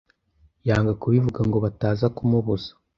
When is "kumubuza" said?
2.15-2.69